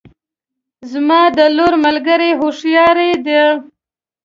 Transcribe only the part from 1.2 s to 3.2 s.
د لور ملګرې هوښیارې